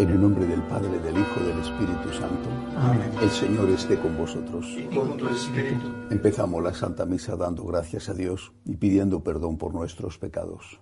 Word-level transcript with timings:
En 0.00 0.08
el 0.08 0.18
nombre 0.18 0.46
del 0.46 0.62
Padre, 0.62 0.98
del 0.98 1.14
Hijo, 1.14 1.40
del 1.40 1.58
Espíritu 1.58 2.10
Santo. 2.10 2.48
Amén. 2.78 3.12
El 3.20 3.28
Señor 3.28 3.68
esté 3.68 3.98
con 3.98 4.16
vosotros. 4.16 4.66
Y 4.74 4.84
con 4.84 5.14
tu 5.18 5.28
espíritu. 5.28 5.88
Empezamos 6.08 6.62
la 6.62 6.72
Santa 6.72 7.04
Misa 7.04 7.36
dando 7.36 7.66
gracias 7.66 8.08
a 8.08 8.14
Dios 8.14 8.50
y 8.64 8.78
pidiendo 8.78 9.22
perdón 9.22 9.58
por 9.58 9.74
nuestros 9.74 10.16
pecados. 10.16 10.80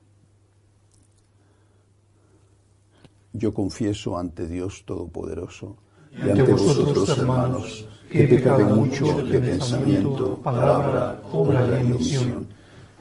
Yo 3.33 3.53
confieso 3.53 4.17
ante 4.17 4.47
Dios 4.47 4.85
Todopoderoso 4.87 5.79
y 6.13 6.31
ante 6.31 6.53
vosotros, 6.53 7.19
hermanos, 7.19 7.89
que 8.09 8.23
he 8.23 8.29
pecado 8.29 8.67
mucho 8.77 9.21
de 9.25 9.41
pensamiento, 9.41 10.37
palabra, 10.37 11.21
obra 11.33 11.83
y 11.83 11.91
omisión, 11.91 12.47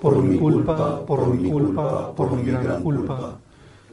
por 0.02 0.18
mi 0.24 0.40
culpa, 0.40 1.06
por 1.06 1.28
mi 1.28 1.48
culpa, 1.48 2.16
por 2.16 2.36
mi 2.36 2.44
gran 2.44 2.82
culpa. 2.82 3.40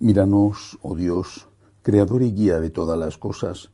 Míranos, 0.00 0.78
oh 0.82 0.94
Dios, 0.94 1.48
Creador 1.82 2.22
y 2.22 2.32
guía 2.32 2.60
de 2.60 2.70
todas 2.70 2.98
las 2.98 3.18
cosas, 3.18 3.70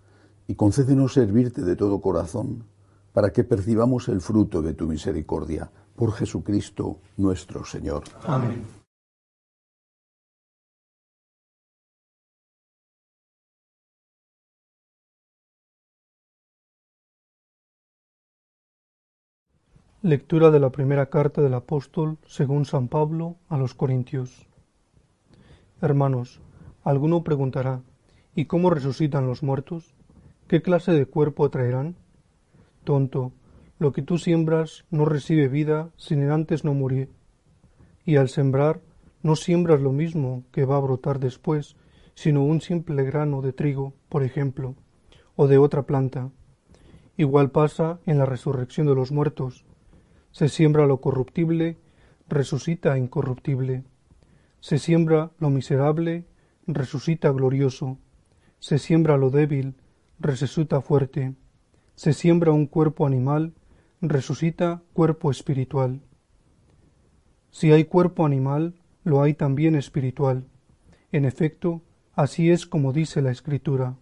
y 0.46 0.54
concédenos 0.54 1.12
servirte 1.12 1.62
de 1.62 1.76
todo 1.76 2.00
corazón, 2.00 2.64
para 3.12 3.30
que 3.32 3.44
percibamos 3.44 4.08
el 4.08 4.20
fruto 4.20 4.62
de 4.62 4.74
tu 4.74 4.86
misericordia, 4.86 5.70
por 5.96 6.12
Jesucristo 6.12 6.98
nuestro 7.16 7.64
Señor. 7.64 8.04
Amén. 8.24 8.64
Lectura 20.00 20.50
de 20.50 20.60
la 20.60 20.70
primera 20.70 21.06
carta 21.06 21.40
del 21.40 21.54
apóstol 21.54 22.18
según 22.26 22.66
San 22.66 22.88
Pablo 22.88 23.36
a 23.48 23.56
los 23.56 23.72
Corintios. 23.72 24.46
Hermanos, 25.84 26.40
alguno 26.82 27.24
preguntará, 27.24 27.82
¿y 28.34 28.46
cómo 28.46 28.70
resucitan 28.70 29.26
los 29.26 29.42
muertos? 29.42 29.94
¿Qué 30.48 30.62
clase 30.62 30.92
de 30.92 31.04
cuerpo 31.04 31.50
traerán? 31.50 31.94
Tonto, 32.84 33.32
lo 33.78 33.92
que 33.92 34.00
tú 34.00 34.16
siembras 34.16 34.86
no 34.90 35.04
recibe 35.04 35.46
vida 35.46 35.90
sin 35.98 36.30
antes 36.30 36.64
no 36.64 36.72
morir. 36.72 37.10
Y 38.06 38.16
al 38.16 38.30
sembrar, 38.30 38.80
no 39.22 39.36
siembras 39.36 39.82
lo 39.82 39.92
mismo 39.92 40.44
que 40.52 40.64
va 40.64 40.76
a 40.76 40.80
brotar 40.80 41.18
después, 41.18 41.76
sino 42.14 42.42
un 42.44 42.62
simple 42.62 43.04
grano 43.04 43.42
de 43.42 43.52
trigo, 43.52 43.92
por 44.08 44.22
ejemplo, 44.22 44.76
o 45.36 45.48
de 45.48 45.58
otra 45.58 45.82
planta. 45.82 46.30
Igual 47.18 47.50
pasa 47.50 48.00
en 48.06 48.16
la 48.16 48.24
resurrección 48.24 48.86
de 48.86 48.94
los 48.94 49.12
muertos. 49.12 49.66
Se 50.30 50.48
siembra 50.48 50.86
lo 50.86 51.02
corruptible, 51.02 51.76
resucita 52.26 52.96
incorruptible. 52.96 53.84
Se 54.64 54.78
siembra 54.78 55.30
lo 55.40 55.50
miserable, 55.50 56.24
resucita 56.66 57.30
glorioso. 57.30 57.98
Se 58.60 58.78
siembra 58.78 59.18
lo 59.18 59.28
débil, 59.28 59.74
resucita 60.18 60.80
fuerte. 60.80 61.34
Se 61.96 62.14
siembra 62.14 62.50
un 62.50 62.66
cuerpo 62.66 63.06
animal, 63.06 63.52
resucita 64.00 64.80
cuerpo 64.94 65.30
espiritual. 65.30 66.00
Si 67.50 67.72
hay 67.72 67.84
cuerpo 67.84 68.24
animal, 68.24 68.80
lo 69.02 69.20
hay 69.20 69.34
también 69.34 69.74
espiritual. 69.74 70.46
En 71.12 71.26
efecto, 71.26 71.82
así 72.14 72.50
es 72.50 72.64
como 72.64 72.94
dice 72.94 73.20
la 73.20 73.32
Escritura. 73.32 73.98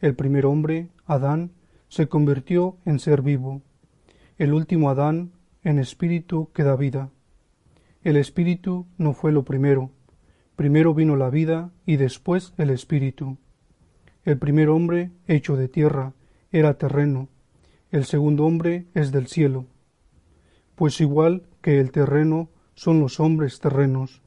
El 0.00 0.14
primer 0.14 0.46
hombre, 0.46 0.90
Adán, 1.06 1.50
se 1.88 2.08
convirtió 2.08 2.76
en 2.84 3.00
ser 3.00 3.20
vivo. 3.20 3.62
El 4.36 4.52
último 4.52 4.90
Adán, 4.90 5.32
en 5.64 5.80
espíritu 5.80 6.52
que 6.52 6.62
da 6.62 6.76
vida. 6.76 7.10
El 8.04 8.16
espíritu 8.16 8.86
no 8.96 9.12
fue 9.12 9.32
lo 9.32 9.44
primero. 9.44 9.90
Primero 10.56 10.94
vino 10.94 11.16
la 11.16 11.30
vida 11.30 11.72
y 11.84 11.96
después 11.96 12.54
el 12.56 12.70
espíritu. 12.70 13.38
El 14.24 14.38
primer 14.38 14.68
hombre, 14.68 15.10
hecho 15.26 15.56
de 15.56 15.68
tierra, 15.68 16.14
era 16.52 16.74
terreno. 16.78 17.28
El 17.90 18.04
segundo 18.04 18.44
hombre 18.44 18.86
es 18.94 19.10
del 19.10 19.26
cielo. 19.26 19.66
Pues 20.74 21.00
igual 21.00 21.48
que 21.60 21.80
el 21.80 21.90
terreno 21.90 22.50
son 22.74 23.00
los 23.00 23.18
hombres 23.18 23.58
terrenos, 23.58 24.22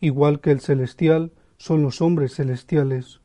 igual 0.00 0.40
que 0.40 0.50
el 0.50 0.60
celestial 0.60 1.32
son 1.56 1.82
los 1.82 2.02
hombres 2.02 2.34
celestiales. 2.34 3.20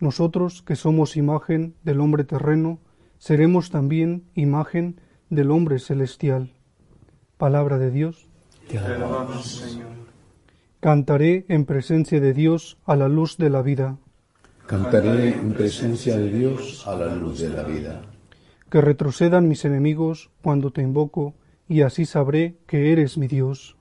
Nosotros, 0.00 0.62
que 0.62 0.76
somos 0.76 1.16
imagen 1.16 1.74
del 1.82 2.00
hombre 2.00 2.24
terreno, 2.24 2.78
seremos 3.18 3.70
también 3.70 4.24
imagen 4.34 5.00
del 5.30 5.50
hombre 5.50 5.78
celestial. 5.78 6.52
Palabra 7.36 7.78
de 7.78 7.90
Dios. 7.90 8.27
Te 8.68 8.78
alabamos, 8.78 9.46
Señor. 9.46 9.88
Cantaré 10.80 11.46
en 11.48 11.64
presencia 11.64 12.20
de 12.20 12.34
Dios 12.34 12.76
a 12.84 12.96
la 12.96 13.08
luz 13.08 13.38
de 13.38 13.48
la 13.48 13.62
vida. 13.62 13.96
Cantaré 14.66 15.30
en 15.30 15.54
presencia 15.54 16.18
de 16.18 16.30
Dios 16.30 16.86
a 16.86 16.94
la 16.94 17.14
luz 17.14 17.40
de 17.40 17.48
la 17.48 17.62
vida. 17.62 18.02
Que 18.68 18.82
retrocedan 18.82 19.48
mis 19.48 19.64
enemigos 19.64 20.30
cuando 20.42 20.70
te 20.70 20.82
invoco, 20.82 21.34
y 21.66 21.80
así 21.80 22.04
sabré 22.04 22.58
que 22.66 22.92
eres 22.92 23.16
mi 23.16 23.26
Dios. 23.26 23.76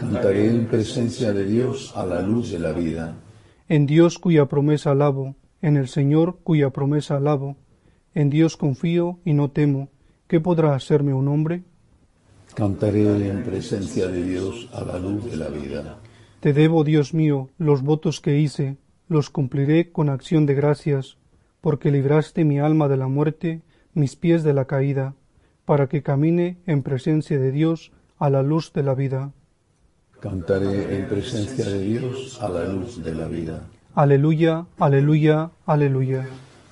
Cantaré 0.00 0.48
en 0.48 0.66
presencia 0.66 1.34
de 1.34 1.44
Dios 1.44 1.92
a 1.94 2.06
la 2.06 2.22
luz 2.22 2.50
de 2.50 2.58
la 2.58 2.72
vida. 2.72 3.16
En 3.68 3.84
Dios 3.84 4.18
cuya 4.18 4.46
promesa 4.46 4.92
alabo, 4.92 5.36
en 5.60 5.76
el 5.76 5.88
Señor 5.88 6.38
cuya 6.42 6.70
promesa 6.70 7.18
alabo, 7.18 7.56
en 8.14 8.30
Dios 8.30 8.56
confío 8.56 9.18
y 9.22 9.34
no 9.34 9.50
temo. 9.50 9.90
¿Qué 10.28 10.40
podrá 10.40 10.74
hacerme 10.74 11.12
un 11.12 11.28
hombre? 11.28 11.64
Cantaré 12.54 13.28
en 13.28 13.42
presencia 13.42 14.06
de 14.06 14.22
Dios 14.22 14.68
a 14.72 14.84
la 14.84 14.96
luz 15.00 15.24
de 15.28 15.36
la 15.36 15.48
vida. 15.48 15.98
Te 16.38 16.52
debo, 16.52 16.84
Dios 16.84 17.12
mío, 17.12 17.50
los 17.58 17.82
votos 17.82 18.20
que 18.20 18.38
hice, 18.38 18.76
los 19.08 19.28
cumpliré 19.28 19.90
con 19.90 20.08
acción 20.08 20.46
de 20.46 20.54
gracias, 20.54 21.16
porque 21.60 21.90
libraste 21.90 22.44
mi 22.44 22.60
alma 22.60 22.86
de 22.86 22.96
la 22.96 23.08
muerte, 23.08 23.62
mis 23.92 24.14
pies 24.14 24.44
de 24.44 24.54
la 24.54 24.66
caída, 24.66 25.16
para 25.64 25.88
que 25.88 26.04
camine 26.04 26.58
en 26.66 26.84
presencia 26.84 27.40
de 27.40 27.50
Dios 27.50 27.90
a 28.18 28.30
la 28.30 28.44
luz 28.44 28.72
de 28.72 28.84
la 28.84 28.94
vida. 28.94 29.32
Cantaré 30.20 30.96
en 30.96 31.08
presencia 31.08 31.64
de 31.64 31.80
Dios 31.80 32.40
a 32.40 32.48
la 32.48 32.66
luz 32.66 33.02
de 33.02 33.14
la 33.16 33.26
vida. 33.26 33.66
Aleluya, 33.96 34.66
aleluya, 34.78 35.50
aleluya. 35.66 36.28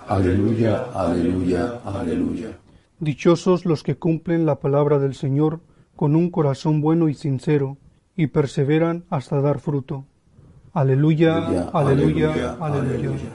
Aleluya, 0.07 0.85
aleluya, 0.95 1.81
aleluya. 1.85 2.59
Dichosos 3.01 3.65
los 3.67 3.83
que 3.83 3.97
cumplen 3.97 4.47
la 4.47 4.61
palabra 4.61 5.01
del 5.01 5.15
Señor 5.15 5.61
con 5.97 6.17
un 6.17 6.31
corazón 6.31 6.81
bueno 6.81 7.09
y 7.09 7.15
sincero, 7.15 7.77
y 8.17 8.29
perseveran 8.29 9.05
hasta 9.11 9.41
dar 9.41 9.61
fruto. 9.61 10.05
Aleluya, 10.73 11.69
aleluya, 11.71 12.57
aleluya. 12.61 13.33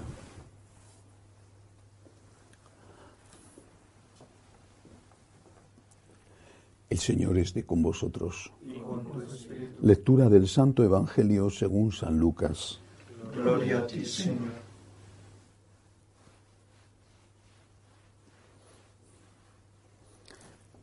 El 6.89 6.97
Señor 6.97 7.37
esté 7.37 7.63
con 7.63 7.83
vosotros. 7.83 8.51
Lectura 9.81 10.29
del 10.29 10.47
Santo 10.47 10.83
Evangelio 10.83 11.49
según 11.49 11.91
San 11.91 12.17
Lucas. 12.17 12.79
Gloria 13.35 13.79
a 13.79 13.87
ti, 13.87 14.03
Señor. 14.05 14.67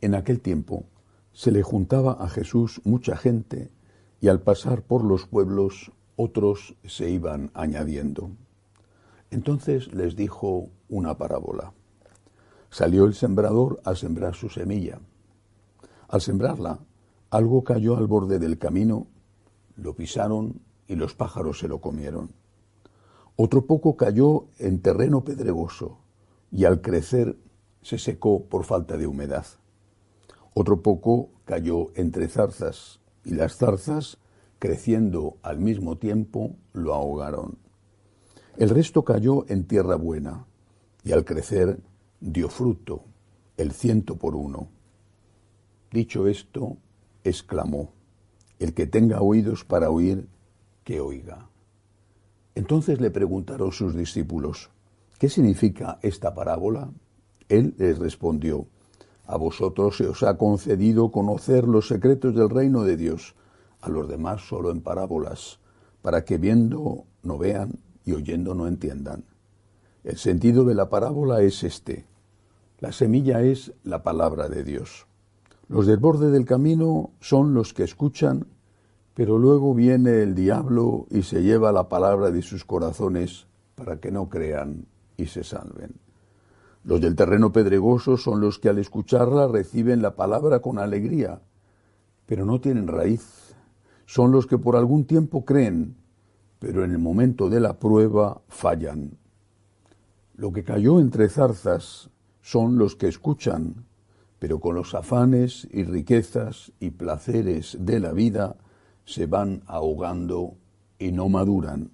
En 0.01 0.15
aquel 0.15 0.41
tiempo, 0.41 0.85
se 1.35 1.51
le 1.51 1.63
juntaba 1.63 2.13
a 2.13 2.29
Jesús 2.29 2.81
mucha 2.85 3.17
gente 3.17 3.71
y 4.21 4.29
al 4.29 4.41
pasar 4.41 4.83
por 4.83 5.05
los 5.05 5.27
pueblos 5.27 5.93
otros 6.17 6.77
se 6.85 7.11
iban 7.11 7.51
añadiendo. 7.55 8.31
Entonces 9.31 9.93
les 9.93 10.15
dijo 10.15 10.71
una 10.89 11.19
parábola. 11.19 11.73
Salió 12.71 13.05
el 13.05 13.15
sembrador 13.15 13.81
a 13.85 13.97
sembrar 13.97 14.37
su 14.37 14.49
semilla. 14.49 15.01
Al 16.09 16.21
sembrarla, 16.21 16.79
algo 17.31 17.65
cayó 17.65 17.97
al 17.97 18.07
borde 18.07 18.39
del 18.39 18.57
camino, 18.57 19.09
lo 19.77 19.95
pisaron 19.95 20.61
y 20.87 20.95
los 20.95 21.15
pájaros 21.15 21.59
se 21.59 21.67
lo 21.67 21.81
comieron. 21.81 22.31
Otro 23.35 23.67
poco 23.67 23.97
cayó 23.97 24.47
en 24.59 24.81
terreno 24.81 25.25
pedregoso 25.25 25.99
y 26.53 26.65
al 26.65 26.81
crecer 26.81 27.37
se 27.83 27.99
secó 27.99 28.45
por 28.45 28.65
falta 28.65 28.97
de 28.97 29.09
humedad. 29.09 29.45
Otro 30.55 30.83
poco 30.83 31.31
cayó 31.45 31.91
entre 31.97 32.29
zarzas 32.29 33.01
y 33.25 33.35
las 33.35 33.57
zarzas, 33.57 34.19
creciendo 34.61 35.37
al 35.43 35.59
mismo 35.59 35.99
tiempo, 35.99 36.55
lo 36.73 36.95
ahogaron. 36.95 37.59
El 38.57 38.71
resto 38.71 39.05
cayó 39.05 39.45
en 39.49 39.65
tierra 39.65 39.97
buena 39.97 40.47
y 41.03 41.11
al 41.11 41.25
crecer 41.25 41.81
dio 42.21 42.49
fruto, 42.49 43.03
el 43.57 43.73
ciento 43.73 44.17
por 44.17 44.37
uno. 44.37 44.69
Dicho 45.91 46.29
esto, 46.29 46.79
exclamó, 47.25 47.93
El 48.61 48.75
que 48.75 48.87
tenga 48.87 49.21
oídos 49.21 49.65
para 49.65 49.91
oír, 49.91 50.29
que 50.85 51.01
oiga. 51.01 51.49
Entonces 52.55 53.01
le 53.01 53.11
preguntaron 53.11 53.73
sus 53.73 53.97
discípulos, 53.97 54.71
¿qué 55.19 55.29
significa 55.29 55.99
esta 56.03 56.33
parábola? 56.33 56.93
Él 57.49 57.75
les 57.79 57.99
respondió, 57.99 58.69
a 59.27 59.37
vosotros 59.37 59.97
se 59.97 60.07
os 60.07 60.23
ha 60.23 60.37
concedido 60.37 61.11
conocer 61.11 61.67
los 61.67 61.89
secretos 61.89 62.35
del 62.35 62.51
reino 62.51 62.85
de 62.85 62.97
Dios, 62.97 63.35
a 63.81 63.89
los 63.89 64.09
demás 64.09 64.47
solo 64.47 64.71
en 64.71 64.81
parábolas, 64.81 65.61
para 66.03 66.25
que 66.25 66.39
viendo 66.39 67.05
no 67.23 67.39
vean 67.39 67.79
y 68.05 68.13
oyendo 68.13 68.55
no 68.55 68.67
entiendan. 68.67 69.25
El 70.03 70.19
sentido 70.19 70.65
de 70.65 70.75
la 70.75 70.91
parábola 70.91 71.41
es 71.41 71.65
este. 71.65 72.07
La 72.79 72.93
semilla 72.93 73.41
es 73.41 73.73
la 73.83 74.03
palabra 74.03 74.49
de 74.49 74.63
Dios. 74.65 75.07
Los 75.69 75.87
del 75.87 75.97
borde 75.97 76.31
del 76.31 76.45
camino 76.45 77.13
son 77.21 77.55
los 77.55 77.73
que 77.73 77.85
escuchan, 77.85 78.47
pero 79.15 79.39
luego 79.39 79.75
viene 79.75 80.23
el 80.23 80.35
diablo 80.35 81.07
y 81.11 81.23
se 81.23 81.43
lleva 81.43 81.73
la 81.73 81.89
palabra 81.89 82.31
de 82.31 82.43
sus 82.43 82.65
corazones 82.65 83.47
para 83.75 83.99
que 83.99 84.11
no 84.11 84.29
crean 84.29 84.87
y 85.17 85.27
se 85.27 85.43
salven. 85.43 86.04
Los 86.85 87.01
del 87.01 87.17
terreno 87.17 87.51
pedregoso 87.51 88.19
son 88.19 88.41
los 88.41 88.59
que 88.59 88.69
al 88.69 88.79
escucharla 88.79 89.49
reciben 89.49 90.03
la 90.03 90.17
palabra 90.17 90.61
con 90.61 90.79
alegría, 90.79 91.41
pero 92.27 92.45
no 92.45 92.61
tienen 92.61 92.89
raíz. 92.89 93.55
Son 94.05 94.33
los 94.33 94.47
que 94.47 94.59
por 94.59 94.77
algún 94.77 95.07
tiempo 95.07 95.47
creen, 95.47 95.97
pero 96.59 96.85
en 96.85 96.91
el 96.91 96.99
momento 96.99 97.49
de 97.49 97.61
la 97.61 97.79
prueba 97.79 98.43
fallan. 98.49 99.17
Lo 100.37 100.53
que 100.53 100.63
cayó 100.63 101.01
entre 101.01 101.31
zarzas 101.31 102.11
son 102.43 102.77
los 102.77 102.97
que 102.97 103.09
escuchan, 103.09 103.87
pero 104.39 104.61
con 104.61 104.75
los 104.75 104.95
afanes 104.95 105.67
y 105.71 105.85
riquezas 105.85 106.73
y 106.81 106.91
placeres 106.91 107.79
de 107.81 107.99
la 107.99 108.13
vida 108.13 108.57
se 109.07 109.25
van 109.25 109.63
ahogando 109.67 110.59
y 110.99 111.13
no 111.13 111.31
maduran. 111.31 111.93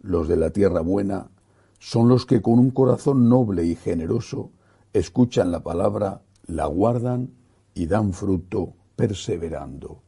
Los 0.00 0.28
de 0.28 0.36
la 0.36 0.50
tierra 0.50 0.80
buena 0.80 1.30
son 1.80 2.08
los 2.08 2.26
que 2.26 2.42
con 2.42 2.58
un 2.58 2.70
corazón 2.70 3.28
noble 3.28 3.64
y 3.64 3.74
generoso 3.74 4.52
escuchan 4.92 5.50
la 5.50 5.62
palabra, 5.62 6.22
la 6.46 6.66
guardan 6.66 7.32
y 7.74 7.86
dan 7.86 8.12
fruto 8.12 8.74
perseverando. 8.94 10.02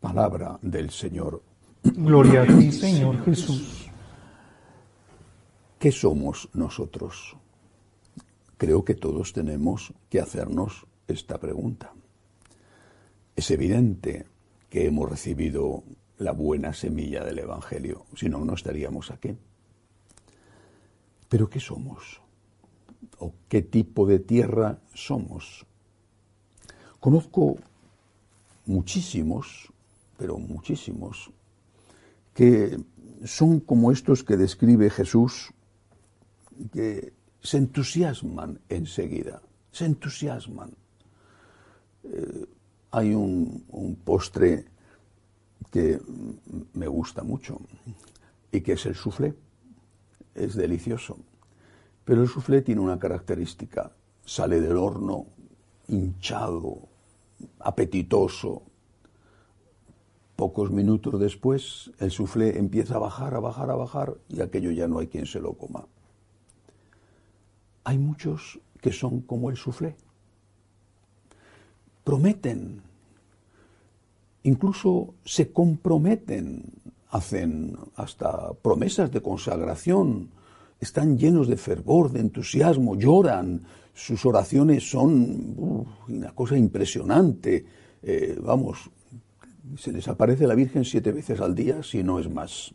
Palabra 0.00 0.58
del 0.62 0.90
Señor. 0.90 1.42
Gloria 1.82 2.42
a 2.42 2.46
ti, 2.46 2.70
Señor 2.70 3.24
Jesús. 3.24 3.90
¿Qué 5.80 5.90
somos 5.90 6.48
nosotros? 6.54 7.36
Creo 8.56 8.84
que 8.84 8.94
todos 8.94 9.32
tenemos 9.32 9.92
que 10.08 10.20
hacernos 10.20 10.86
esta 11.08 11.38
pregunta. 11.38 11.92
Es 13.34 13.50
evidente 13.50 14.26
que 14.70 14.86
hemos 14.86 15.10
recibido 15.10 15.82
la 16.18 16.30
buena 16.30 16.72
semilla 16.72 17.24
del 17.24 17.40
Evangelio, 17.40 18.06
si 18.14 18.28
no, 18.28 18.44
no 18.44 18.54
estaríamos 18.54 19.10
aquí. 19.10 19.36
Pero 21.28 21.50
¿qué 21.50 21.60
somos? 21.60 22.20
¿O 23.18 23.32
qué 23.48 23.62
tipo 23.62 24.06
de 24.06 24.18
tierra 24.18 24.78
somos? 24.94 25.66
Conozco 27.00 27.56
muchísimos, 28.66 29.72
pero 30.16 30.38
muchísimos, 30.38 31.30
que 32.34 32.78
son 33.24 33.60
como 33.60 33.92
estos 33.92 34.22
que 34.22 34.36
describe 34.36 34.90
Jesús, 34.90 35.52
que 36.72 37.12
se 37.40 37.58
entusiasman 37.58 38.60
enseguida, 38.68 39.40
se 39.72 39.86
entusiasman. 39.86 40.70
Eh, 42.04 42.46
hay 42.90 43.14
un, 43.14 43.64
postre 44.04 44.64
que 45.70 46.00
me 46.72 46.86
gusta 46.86 47.22
mucho 47.22 47.60
y 48.52 48.60
que 48.60 48.72
es 48.72 48.86
el 48.86 48.94
soufflé 48.94 49.34
es 50.36 50.54
delicioso. 50.54 51.18
Pero 52.04 52.22
el 52.22 52.28
soufflé 52.28 52.62
tiene 52.62 52.80
una 52.80 52.98
característica, 52.98 53.90
sale 54.24 54.60
del 54.60 54.76
horno 54.76 55.26
hinchado, 55.88 56.88
apetitoso. 57.60 58.62
Pocos 60.36 60.70
minutos 60.70 61.18
después, 61.18 61.90
el 61.98 62.10
soufflé 62.10 62.58
empieza 62.58 62.96
a 62.96 62.98
bajar, 62.98 63.34
a 63.34 63.40
bajar, 63.40 63.70
a 63.70 63.74
bajar 63.74 64.14
y 64.28 64.40
aquello 64.40 64.70
ya 64.70 64.86
no 64.86 64.98
hay 64.98 65.06
quien 65.06 65.26
se 65.26 65.40
lo 65.40 65.54
coma. 65.54 65.86
Hay 67.84 67.98
muchos 67.98 68.60
que 68.80 68.92
son 68.92 69.20
como 69.22 69.50
el 69.50 69.56
soufflé. 69.56 69.96
Prometen, 72.04 72.82
incluso 74.42 75.14
se 75.24 75.52
comprometen 75.52 76.62
hacen 77.10 77.76
hasta 77.96 78.52
promesas 78.54 79.10
de 79.10 79.20
consagración, 79.20 80.30
están 80.80 81.16
llenos 81.16 81.48
de 81.48 81.56
fervor, 81.56 82.10
de 82.10 82.20
entusiasmo, 82.20 82.96
lloran, 82.96 83.62
sus 83.94 84.26
oraciones 84.26 84.88
son 84.88 85.86
una 86.08 86.32
cosa 86.32 86.56
impresionante. 86.56 87.64
Eh, 88.02 88.38
vamos, 88.42 88.90
se 89.78 89.90
les 89.90 90.06
aparece 90.08 90.46
la 90.46 90.54
Virgen 90.54 90.84
siete 90.84 91.12
veces 91.12 91.40
al 91.40 91.54
día, 91.54 91.82
si 91.82 92.02
no 92.02 92.18
es 92.18 92.28
más. 92.28 92.74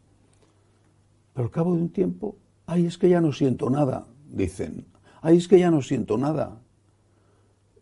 Pero 1.34 1.46
al 1.46 1.52
cabo 1.52 1.76
de 1.76 1.82
un 1.82 1.90
tiempo, 1.90 2.38
ay, 2.66 2.88
es 2.88 2.98
que 2.98 3.08
ya 3.08 3.22
no 3.22 3.32
siento 3.32 3.70
nada, 3.70 4.08
dicen. 4.32 4.88
Ay, 5.22 5.38
es 5.38 5.48
que 5.48 5.60
ya 5.60 5.70
no 5.70 5.82
siento 5.84 6.18
nada. 6.18 6.60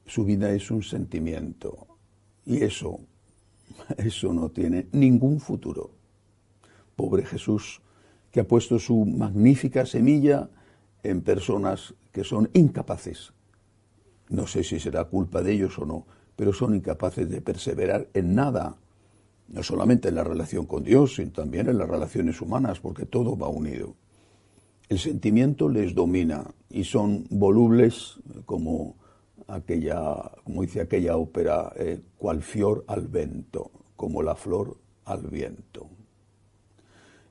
Su 0.05 0.25
vida 0.25 0.51
es 0.51 0.69
un 0.69 0.83
sentimiento. 0.83 1.87
Y 2.45 2.61
eso, 2.61 2.99
eso 3.97 4.33
no 4.33 4.49
tiene 4.49 4.87
ningún 4.91 5.39
futuro 5.39 5.98
pobre 6.99 7.23
Jesús, 7.23 7.79
que 8.29 8.41
ha 8.41 8.43
puesto 8.43 8.77
su 8.77 9.05
magnífica 9.05 9.85
semilla 9.85 10.49
en 11.01 11.21
personas 11.21 11.93
que 12.11 12.25
son 12.25 12.49
incapaces. 12.53 13.31
No 14.27 14.47
sé 14.47 14.65
si 14.65 14.81
será 14.81 15.05
culpa 15.05 15.41
de 15.41 15.53
ellos 15.53 15.79
o 15.79 15.85
no, 15.85 16.05
pero 16.35 16.51
son 16.51 16.75
incapaces 16.75 17.29
de 17.29 17.39
perseverar 17.39 18.09
en 18.13 18.35
nada, 18.35 18.75
no 19.47 19.63
solamente 19.63 20.09
en 20.09 20.15
la 20.15 20.25
relación 20.25 20.65
con 20.65 20.83
Dios, 20.83 21.15
sino 21.15 21.31
también 21.31 21.69
en 21.69 21.77
las 21.77 21.87
relaciones 21.87 22.41
humanas, 22.41 22.81
porque 22.81 23.05
todo 23.05 23.37
va 23.37 23.47
unido. 23.47 23.95
El 24.89 24.99
sentimiento 24.99 25.69
les 25.69 25.95
domina 25.95 26.51
y 26.69 26.83
son 26.83 27.27
volubles 27.29 28.19
como 28.45 28.97
aquella, 29.47 30.33
como 30.43 30.63
dice 30.63 30.81
aquella 30.81 31.15
ópera, 31.15 31.71
eh, 31.77 32.01
cual 32.17 32.41
fior 32.41 32.83
al 32.87 33.07
vento, 33.07 33.71
como 33.95 34.21
la 34.21 34.35
flor 34.35 34.75
al 35.05 35.27
viento. 35.27 35.88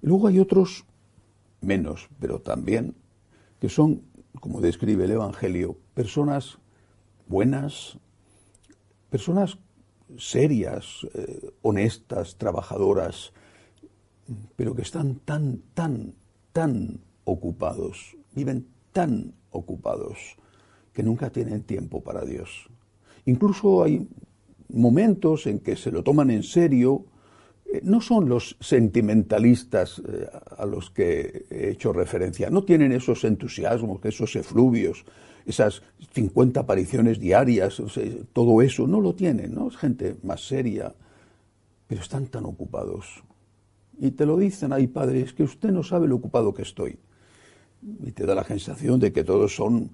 Luego 0.00 0.28
hay 0.28 0.38
otros 0.38 0.84
menos, 1.60 2.08
pero 2.20 2.40
también, 2.40 2.94
que 3.60 3.68
son, 3.68 4.02
como 4.40 4.60
describe 4.60 5.04
el 5.04 5.12
Evangelio, 5.12 5.76
personas 5.94 6.58
buenas, 7.26 7.98
personas 9.10 9.58
serias, 10.16 11.06
eh, 11.14 11.50
honestas, 11.62 12.36
trabajadoras, 12.36 13.32
pero 14.56 14.74
que 14.74 14.82
están 14.82 15.16
tan, 15.16 15.62
tan, 15.74 16.14
tan 16.52 17.00
ocupados, 17.24 18.16
viven 18.34 18.66
tan 18.92 19.34
ocupados, 19.50 20.36
que 20.92 21.02
nunca 21.02 21.30
tienen 21.30 21.62
tiempo 21.62 22.02
para 22.02 22.24
Dios. 22.24 22.68
Incluso 23.26 23.82
hay 23.82 24.08
momentos 24.68 25.46
en 25.46 25.60
que 25.60 25.76
se 25.76 25.90
lo 25.90 26.02
toman 26.02 26.30
en 26.30 26.42
serio, 26.42 27.04
no 27.82 28.00
son 28.00 28.28
los 28.28 28.56
sentimentalistas 28.60 30.00
eh, 30.06 30.26
a 30.56 30.66
los 30.66 30.90
que 30.90 31.46
he 31.50 31.70
hecho 31.70 31.92
referencia, 31.92 32.50
no 32.50 32.64
tienen 32.64 32.92
esos 32.92 33.24
entusiasmos, 33.24 34.00
esos 34.04 34.34
efluvios, 34.36 35.04
esas 35.44 35.82
50 36.12 36.60
apariciones 36.60 37.18
diarias, 37.18 37.82
todo 38.32 38.60
eso, 38.62 38.86
no 38.86 39.00
lo 39.00 39.14
tienen, 39.14 39.54
¿no? 39.54 39.68
Es 39.68 39.76
gente 39.76 40.16
más 40.22 40.46
seria, 40.46 40.94
pero 41.86 42.02
están 42.02 42.26
tan 42.26 42.44
ocupados. 42.44 43.22
Y 43.98 44.10
te 44.10 44.26
lo 44.26 44.36
dicen 44.36 44.72
ahí, 44.72 44.86
padre, 44.86 45.22
es 45.22 45.32
que 45.32 45.42
usted 45.42 45.70
no 45.70 45.82
sabe 45.82 46.06
lo 46.06 46.16
ocupado 46.16 46.52
que 46.52 46.62
estoy. 46.62 46.98
Y 48.04 48.12
te 48.12 48.26
da 48.26 48.34
la 48.34 48.44
sensación 48.44 49.00
de 49.00 49.12
que 49.12 49.24
todos 49.24 49.54
son 49.54 49.90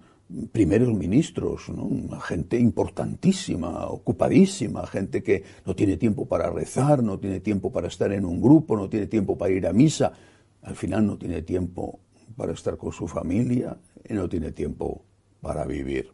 primeros 0.52 0.92
ministros, 0.94 1.70
gente 2.22 2.58
importantísima, 2.58 3.86
ocupadísima, 3.86 4.86
gente 4.86 5.22
que 5.22 5.42
no 5.64 5.74
tiene 5.74 5.96
tiempo 5.96 6.26
para 6.26 6.50
rezar, 6.50 7.02
no 7.02 7.18
tiene 7.18 7.40
tiempo 7.40 7.70
para 7.72 7.88
estar 7.88 8.12
en 8.12 8.24
un 8.24 8.40
grupo, 8.40 8.76
no 8.76 8.88
tiene 8.88 9.06
tiempo 9.06 9.36
para 9.36 9.52
ir 9.52 9.66
a 9.66 9.72
misa, 9.72 10.12
al 10.62 10.76
final 10.76 11.06
no 11.06 11.18
tiene 11.18 11.42
tiempo 11.42 12.00
para 12.36 12.52
estar 12.52 12.76
con 12.76 12.92
su 12.92 13.06
familia 13.06 13.76
y 14.08 14.14
no 14.14 14.28
tiene 14.28 14.52
tiempo 14.52 15.04
para 15.40 15.64
vivir. 15.66 16.10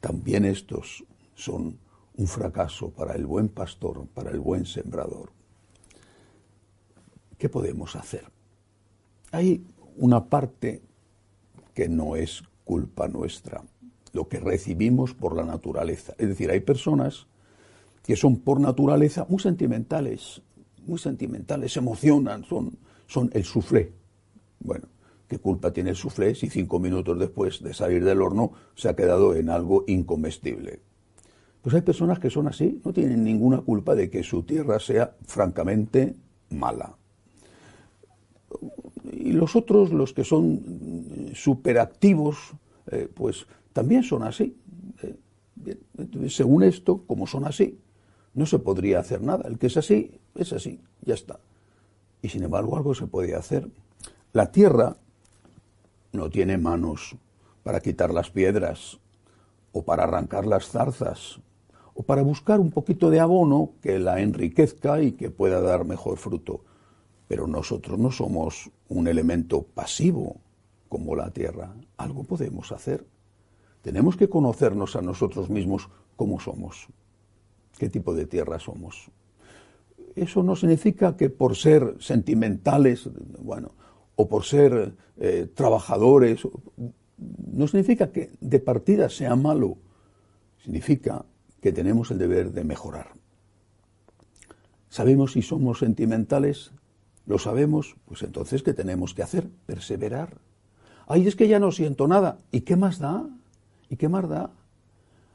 También 0.00 0.44
estos 0.44 1.04
son 1.34 1.78
un 2.16 2.26
fracaso 2.26 2.90
para 2.90 3.14
el 3.14 3.26
buen 3.26 3.48
pastor, 3.48 4.06
para 4.14 4.30
el 4.30 4.40
buen 4.40 4.66
sembrador. 4.66 5.30
¿Qué 7.38 7.48
podemos 7.48 7.96
hacer? 7.96 8.24
Hay 9.30 9.64
una 9.96 10.24
parte 10.26 10.82
que 11.74 11.88
no 11.88 12.16
es 12.16 12.42
culpa 12.64 13.08
nuestra, 13.08 13.62
lo 14.12 14.28
que 14.28 14.40
recibimos 14.40 15.14
por 15.14 15.36
la 15.36 15.44
naturaleza. 15.44 16.14
Es 16.18 16.28
decir, 16.28 16.50
hay 16.50 16.60
personas 16.60 17.26
que 18.04 18.16
son 18.16 18.40
por 18.40 18.60
naturaleza 18.60 19.26
muy 19.28 19.40
sentimentales, 19.40 20.42
muy 20.86 20.98
sentimentales, 20.98 21.72
se 21.72 21.78
emocionan, 21.78 22.44
son, 22.44 22.76
son 23.06 23.30
el 23.32 23.44
suflé. 23.44 23.92
Bueno, 24.60 24.86
¿qué 25.28 25.38
culpa 25.38 25.72
tiene 25.72 25.90
el 25.90 25.96
suflé 25.96 26.34
si 26.34 26.48
cinco 26.48 26.78
minutos 26.78 27.18
después 27.18 27.62
de 27.62 27.74
salir 27.74 28.04
del 28.04 28.22
horno 28.22 28.52
se 28.74 28.88
ha 28.88 28.96
quedado 28.96 29.34
en 29.34 29.50
algo 29.50 29.84
incomestible? 29.86 30.80
Pues 31.62 31.76
hay 31.76 31.82
personas 31.82 32.18
que 32.18 32.28
son 32.28 32.48
así, 32.48 32.80
no 32.84 32.92
tienen 32.92 33.22
ninguna 33.22 33.60
culpa 33.60 33.94
de 33.94 34.10
que 34.10 34.24
su 34.24 34.42
tierra 34.42 34.80
sea 34.80 35.14
francamente 35.26 36.16
mala. 36.50 36.96
Y 39.22 39.32
los 39.32 39.54
otros, 39.54 39.92
los 39.92 40.12
que 40.12 40.24
son 40.24 41.30
superactivos, 41.32 42.36
eh, 42.90 43.08
pues 43.14 43.46
también 43.72 44.02
son 44.02 44.24
así. 44.24 44.56
Eh, 45.00 46.28
según 46.28 46.64
esto, 46.64 47.04
como 47.06 47.28
son 47.28 47.44
así, 47.44 47.78
no 48.34 48.46
se 48.46 48.58
podría 48.58 48.98
hacer 48.98 49.22
nada. 49.22 49.48
El 49.48 49.58
que 49.58 49.68
es 49.68 49.76
así, 49.76 50.18
es 50.34 50.52
así, 50.52 50.80
ya 51.02 51.14
está. 51.14 51.38
Y 52.20 52.30
sin 52.30 52.42
embargo 52.42 52.76
algo 52.76 52.96
se 52.96 53.06
puede 53.06 53.36
hacer. 53.36 53.68
La 54.32 54.50
tierra 54.50 54.96
no 56.10 56.28
tiene 56.28 56.58
manos 56.58 57.14
para 57.62 57.80
quitar 57.80 58.12
las 58.12 58.30
piedras 58.30 58.98
o 59.70 59.84
para 59.84 60.02
arrancar 60.02 60.46
las 60.46 60.68
zarzas 60.68 61.38
o 61.94 62.02
para 62.02 62.22
buscar 62.22 62.58
un 62.58 62.72
poquito 62.72 63.08
de 63.08 63.20
abono 63.20 63.70
que 63.82 64.00
la 64.00 64.20
enriquezca 64.20 65.00
y 65.00 65.12
que 65.12 65.30
pueda 65.30 65.60
dar 65.60 65.84
mejor 65.84 66.18
fruto. 66.18 66.64
Pero 67.32 67.46
nosotros 67.46 67.98
no 67.98 68.10
somos 68.10 68.70
un 68.90 69.08
elemento 69.08 69.62
pasivo 69.62 70.36
como 70.90 71.16
la 71.16 71.30
tierra. 71.30 71.74
Algo 71.96 72.24
podemos 72.24 72.72
hacer. 72.72 73.06
Tenemos 73.80 74.18
que 74.18 74.28
conocernos 74.28 74.96
a 74.96 75.00
nosotros 75.00 75.48
mismos 75.48 75.88
cómo 76.14 76.38
somos, 76.40 76.88
qué 77.78 77.88
tipo 77.88 78.12
de 78.12 78.26
tierra 78.26 78.58
somos. 78.58 79.10
Eso 80.14 80.42
no 80.42 80.56
significa 80.56 81.16
que 81.16 81.30
por 81.30 81.56
ser 81.56 81.96
sentimentales, 82.00 83.08
bueno, 83.38 83.72
o 84.14 84.28
por 84.28 84.44
ser 84.44 84.94
eh, 85.16 85.48
trabajadores, 85.54 86.46
no 87.16 87.66
significa 87.66 88.12
que 88.12 88.30
de 88.42 88.58
partida 88.58 89.08
sea 89.08 89.36
malo. 89.36 89.78
Significa 90.62 91.24
que 91.62 91.72
tenemos 91.72 92.10
el 92.10 92.18
deber 92.18 92.52
de 92.52 92.62
mejorar. 92.62 93.14
¿Sabemos 94.90 95.32
si 95.32 95.40
somos 95.40 95.78
sentimentales? 95.78 96.72
¿Lo 97.26 97.38
sabemos? 97.38 97.96
Pues 98.06 98.22
entonces, 98.22 98.62
¿qué 98.62 98.74
tenemos 98.74 99.14
que 99.14 99.22
hacer? 99.22 99.48
Perseverar. 99.66 100.38
Ay, 101.06 101.26
es 101.26 101.36
que 101.36 101.48
ya 101.48 101.58
no 101.58 101.72
siento 101.72 102.08
nada. 102.08 102.38
¿Y 102.50 102.62
qué 102.62 102.76
más 102.76 102.98
da? 102.98 103.26
¿Y 103.88 103.96
qué 103.96 104.08
más 104.08 104.28
da? 104.28 104.50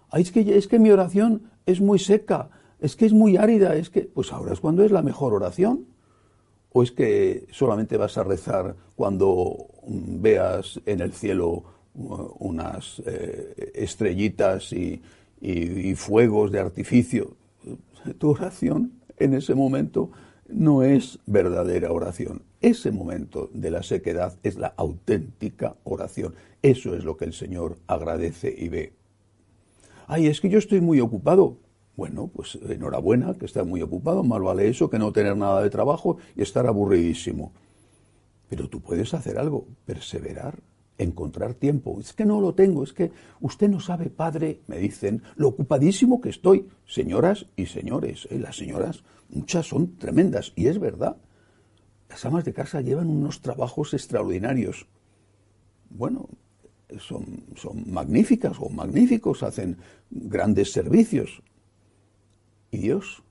Ay, 0.10 0.24
es 0.24 0.32
que, 0.32 0.58
es 0.58 0.68
que 0.68 0.80
mi 0.80 0.90
oración 0.90 1.50
es 1.66 1.82
muy 1.82 2.00
seca, 2.00 2.50
es 2.80 2.96
que 2.96 3.06
es 3.06 3.14
muy 3.14 3.38
árida, 3.38 3.76
es 3.76 3.90
que... 3.90 4.02
Pues 4.02 4.32
ahora 4.32 4.54
es 4.54 4.60
cuando 4.60 4.84
es 4.84 4.92
la 4.92 5.02
mejor 5.02 5.34
oración. 5.34 5.86
¿O 6.72 6.84
es 6.84 6.92
que 6.92 7.48
solamente 7.52 7.98
vas 7.98 8.18
a 8.18 8.24
rezar 8.24 8.76
cuando 8.96 9.68
veas 9.88 10.80
en 10.86 11.02
el 11.02 11.14
cielo 11.14 11.64
uh, 11.96 12.28
unas 12.40 13.02
eh, 13.06 13.72
estrellitas 13.74 14.74
y, 14.74 15.02
y, 15.42 15.96
fuegos 15.96 16.52
de 16.52 16.60
artificio. 16.60 17.36
Tu 18.18 18.30
oración 18.30 18.94
en 19.18 19.34
ese 19.34 19.56
momento 19.56 20.12
no 20.50 20.84
es 20.84 21.20
verdadera 21.26 21.92
oración. 21.92 22.44
Ese 22.62 22.92
momento 22.92 23.50
de 23.54 23.72
la 23.72 23.84
sequedad 23.84 24.38
es 24.44 24.58
la 24.58 24.74
auténtica 24.78 25.76
oración. 25.84 26.36
Eso 26.62 26.96
es 26.96 27.04
lo 27.04 27.18
que 27.18 27.26
el 27.26 27.34
Señor 27.34 27.78
agradece 27.88 28.54
y 28.58 28.70
ve. 28.70 28.94
Ay, 30.08 30.28
es 30.28 30.42
que 30.42 30.50
yo 30.50 30.58
estoy 30.58 30.82
muy 30.82 31.00
ocupado. 31.00 31.58
Bueno, 31.96 32.28
pues 32.28 32.58
enhorabuena 32.68 33.34
que 33.34 33.46
está 33.46 33.64
muy 33.64 33.82
ocupado. 33.82 34.24
Más 34.24 34.42
vale 34.42 34.68
eso 34.68 34.90
que 34.90 35.00
no 35.00 35.12
tener 35.12 35.36
nada 35.36 35.62
de 35.62 35.70
trabajo 35.70 36.18
y 36.36 36.42
estar 36.42 36.66
aburridísimo. 36.68 37.52
Pero 38.50 38.70
tú 38.70 38.82
puedes 38.82 39.14
hacer 39.14 39.38
algo, 39.38 39.68
perseverar, 39.86 40.60
encontrar 40.98 41.54
tiempo. 41.54 42.00
Es 42.00 42.14
que 42.14 42.26
no 42.26 42.42
lo 42.42 42.54
tengo, 42.54 42.84
es 42.84 42.94
que 42.94 43.12
usted 43.42 43.70
no 43.70 43.80
sabe, 43.80 44.10
padre, 44.10 44.62
me 44.68 44.78
dicen, 44.78 45.22
lo 45.36 45.50
ocupadísimo 45.50 46.22
que 46.22 46.30
estoy. 46.30 46.68
Señoras 46.86 47.48
y 47.56 47.68
señores, 47.68 48.28
¿eh? 48.32 48.40
las 48.40 48.58
señoras, 48.58 49.04
muchas 49.30 49.68
son 49.68 49.98
tremendas, 49.98 50.54
y 50.56 50.68
es 50.68 50.80
verdad. 50.80 51.18
Las 52.10 52.26
amas 52.26 52.46
de 52.46 52.54
casa 52.54 52.82
llevan 52.82 53.10
unos 53.10 53.42
trabajos 53.42 53.94
extraordinarios. 53.94 54.88
Bueno, 55.90 56.30
son, 57.00 57.44
son 57.56 57.92
magníficas 57.92 58.58
o 58.60 58.70
magníficos, 58.70 59.44
hacen 59.44 59.78
grandes 60.10 60.72
servicios. 60.72 61.42
¿Y 62.72 62.80
Dios? 62.80 63.24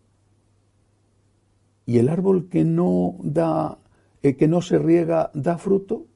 ¿Y 1.86 1.98
el 1.98 2.08
árbol 2.08 2.48
que 2.48 2.64
no 2.64 3.16
da, 3.22 3.78
eh, 4.22 4.36
que 4.36 4.48
no 4.48 4.60
se 4.60 4.78
riega, 4.78 5.30
da 5.34 5.56
fruto? 5.56 6.06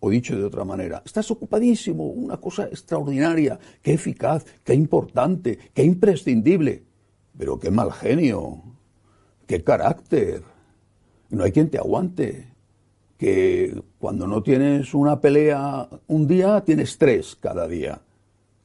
O 0.00 0.08
dicho 0.08 0.36
de 0.36 0.44
otra 0.44 0.64
manera, 0.64 1.02
estás 1.04 1.30
ocupadísimo, 1.30 2.06
una 2.06 2.38
cosa 2.38 2.64
extraordinaria, 2.64 3.58
qué 3.82 3.92
eficaz, 3.92 4.46
qué 4.64 4.74
importante, 4.74 5.58
qué 5.74 5.84
imprescindible. 5.84 6.82
Pero 7.36 7.58
qué 7.58 7.70
mal 7.70 7.92
genio, 7.92 8.62
qué 9.46 9.62
carácter. 9.62 10.42
No 11.28 11.44
hay 11.44 11.52
quien 11.52 11.68
te 11.68 11.78
aguante. 11.78 12.48
Que 13.18 13.78
cuando 13.98 14.26
no 14.26 14.42
tienes 14.42 14.94
una 14.94 15.20
pelea 15.20 15.86
un 16.06 16.26
día, 16.26 16.62
tienes 16.64 16.96
tres 16.96 17.36
cada 17.36 17.68
día. 17.68 18.00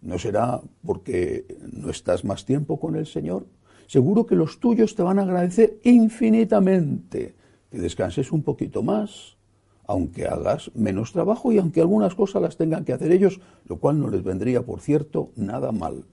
¿No 0.01 0.17
será 0.17 0.61
porque 0.85 1.45
no 1.73 1.89
estás 1.89 2.23
más 2.23 2.45
tiempo 2.45 2.79
con 2.79 2.95
el 2.95 3.05
Señor? 3.05 3.45
Seguro 3.87 4.25
que 4.25 4.35
los 4.35 4.59
tuyos 4.59 4.95
te 4.95 5.03
van 5.03 5.19
a 5.19 5.23
agradecer 5.23 5.79
infinitamente 5.83 7.35
que 7.69 7.79
descanses 7.79 8.31
un 8.31 8.43
poquito 8.43 8.83
más, 8.83 9.35
aunque 9.87 10.27
hagas 10.27 10.71
menos 10.73 11.11
trabajo 11.11 11.51
y 11.51 11.59
aunque 11.59 11.81
algunas 11.81 12.15
cosas 12.15 12.41
las 12.41 12.57
tengan 12.57 12.85
que 12.85 12.93
hacer 12.93 13.11
ellos, 13.11 13.39
lo 13.65 13.77
cual 13.77 13.99
no 13.99 14.09
les 14.09 14.23
vendría, 14.23 14.65
por 14.65 14.81
cierto, 14.81 15.31
nada 15.35 15.71
mal. 15.71 16.05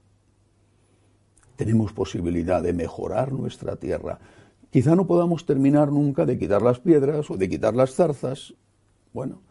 Tenemos 1.56 1.92
posibilidad 1.92 2.62
de 2.62 2.72
mejorar 2.72 3.32
nuestra 3.32 3.76
tierra. 3.76 4.18
Quizá 4.70 4.96
no 4.96 5.06
podamos 5.06 5.46
terminar 5.46 5.92
nunca 5.92 6.24
de 6.26 6.38
quitar 6.38 6.62
las 6.62 6.80
piedras 6.80 7.30
o 7.30 7.36
de 7.36 7.48
quitar 7.48 7.74
las 7.74 7.94
zarzas, 7.94 8.54
bueno, 9.12 9.42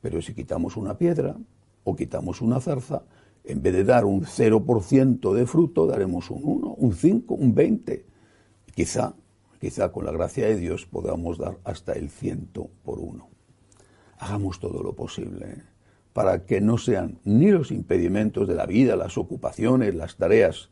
pero 0.00 0.20
si 0.20 0.34
quitamos 0.34 0.76
una 0.76 0.98
piedra 0.98 1.36
o 1.84 1.96
quitamos 1.96 2.40
una 2.40 2.60
zarza, 2.60 3.02
en 3.44 3.62
vez 3.62 3.74
de 3.74 3.84
dar 3.84 4.04
un 4.04 4.22
0% 4.22 5.32
de 5.32 5.46
fruto, 5.46 5.86
daremos 5.86 6.30
un 6.30 6.42
1, 6.44 6.74
un 6.78 6.92
5, 6.92 7.34
un 7.34 7.54
20. 7.54 8.04
Quizá, 8.74 9.14
quizá 9.60 9.92
con 9.92 10.04
la 10.04 10.12
gracia 10.12 10.46
de 10.46 10.56
Dios 10.56 10.84
podamos 10.84 11.38
dar 11.38 11.58
hasta 11.64 11.92
el 11.92 12.10
ciento 12.10 12.68
por 12.82 12.98
uno 12.98 13.35
hagamos 14.18 14.60
todo 14.60 14.82
lo 14.82 14.94
posible 14.94 15.62
para 16.12 16.46
que 16.46 16.60
no 16.60 16.78
sean 16.78 17.18
ni 17.24 17.50
los 17.50 17.70
impedimentos 17.70 18.48
de 18.48 18.54
la 18.54 18.64
vida, 18.64 18.96
las 18.96 19.18
ocupaciones, 19.18 19.94
las 19.94 20.16
tareas, 20.16 20.70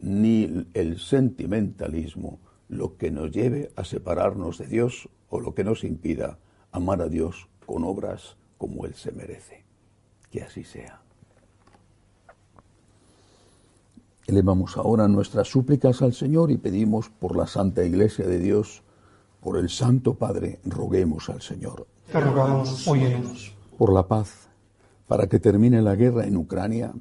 ni 0.00 0.66
el 0.74 0.98
sentimentalismo 0.98 2.40
lo 2.68 2.96
que 2.96 3.10
nos 3.10 3.30
lleve 3.30 3.70
a 3.76 3.84
separarnos 3.84 4.58
de 4.58 4.66
Dios 4.66 5.08
o 5.28 5.40
lo 5.40 5.54
que 5.54 5.64
nos 5.64 5.84
impida 5.84 6.38
amar 6.72 7.00
a 7.00 7.08
Dios 7.08 7.48
con 7.64 7.84
obras 7.84 8.36
como 8.58 8.86
Él 8.86 8.94
se 8.94 9.12
merece. 9.12 9.64
Que 10.30 10.42
así 10.42 10.64
sea. 10.64 11.00
Elevamos 14.26 14.76
ahora 14.76 15.06
nuestras 15.06 15.48
súplicas 15.48 16.02
al 16.02 16.12
Señor 16.12 16.50
y 16.50 16.56
pedimos 16.56 17.10
por 17.10 17.36
la 17.36 17.46
Santa 17.46 17.84
Iglesia 17.84 18.26
de 18.26 18.38
Dios, 18.38 18.82
por 19.40 19.56
el 19.56 19.68
Santo 19.68 20.14
Padre, 20.14 20.58
roguemos 20.64 21.28
al 21.28 21.42
Señor. 21.42 21.86
Te 22.10 22.20
rogamos, 22.20 22.86
óyenos. 22.86 23.52
Por 23.76 23.92
la 23.92 24.06
paz, 24.06 24.48
para 25.08 25.26
que 25.26 25.40
termine 25.40 25.82
la 25.82 25.96
guerra 25.96 26.24
en 26.24 26.36
Ucrania, 26.36 26.92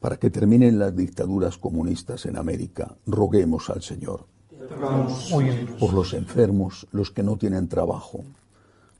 para 0.00 0.16
que 0.16 0.30
terminen 0.30 0.78
las 0.78 0.96
dictaduras 0.96 1.58
comunistas 1.58 2.24
en 2.26 2.38
América, 2.38 2.96
roguemos 3.06 3.68
al 3.68 3.82
Señor. 3.82 4.24
Te 4.48 4.66
rogamos, 4.66 5.30
óyenos. 5.32 5.78
Por 5.78 5.92
los 5.92 6.14
enfermos, 6.14 6.86
los 6.92 7.10
que 7.10 7.22
no 7.22 7.36
tienen 7.36 7.68
trabajo, 7.68 8.24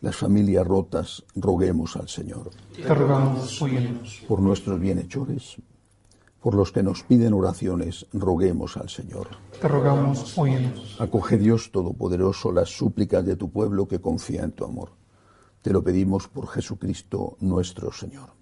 las 0.01 0.17
familias 0.17 0.67
rotas, 0.67 1.25
roguemos 1.35 1.97
al 1.97 2.09
Señor. 2.09 2.51
Te 2.77 2.95
rogamos, 2.95 3.63
óyenos. 3.63 4.23
Por 4.29 4.41
nuestros 4.41 4.79
bienhechores, 4.79 5.57
por 6.43 6.55
los 6.55 6.73
que 6.73 6.83
nos 6.83 7.05
piden 7.05 7.33
oraciones, 7.33 8.07
roguemos 8.13 8.77
al 8.77 8.91
Señor. 8.91 9.29
Te 9.61 9.67
rogamos, 9.67 10.37
óyenos. 10.37 11.01
Acoge 11.01 11.39
Dios 11.39 11.71
Todopoderoso 11.73 12.53
las 12.53 12.69
súplicas 12.69 13.25
de 13.25 13.37
tu 13.37 13.51
pueblo 13.51 13.89
que 13.89 14.01
confía 14.01 14.43
en 14.43 14.53
tu 14.53 14.65
amor. 14.65 15.02
Te 15.63 15.73
lo 15.73 15.85
pedimos 15.85 16.27
por 16.27 16.49
Jesucristo 16.49 17.37
nuestro 17.41 17.93
Señor. 17.93 18.42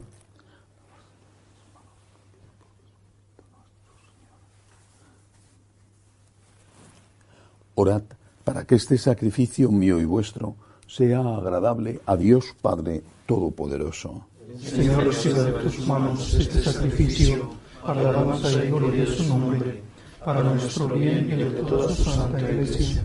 Orad 7.81 8.03
para 8.43 8.63
que 8.63 8.75
este 8.75 8.95
sacrificio 8.95 9.71
mío 9.71 9.99
y 9.99 10.05
vuestro 10.05 10.55
sea 10.85 11.21
agradable 11.21 11.99
a 12.05 12.15
Dios 12.15 12.53
Padre 12.61 13.01
Todopoderoso. 13.25 14.27
Señor, 14.59 15.05
recibe 15.05 15.41
de 15.41 15.51
tus 15.53 15.87
manos 15.87 16.31
este 16.35 16.61
sacrificio 16.61 17.49
para 17.83 18.03
la 18.03 18.09
alabanza 18.09 18.63
y 18.63 18.69
gloria 18.69 19.03
de 19.03 19.07
su 19.07 19.23
nombre, 19.27 19.81
para 20.23 20.43
nuestro 20.43 20.89
bien 20.89 21.27
y 21.27 21.31
el 21.41 21.55
de 21.55 21.63
toda 21.63 21.89
su 21.89 22.03
santa 22.03 22.39
iglesia. 22.39 23.03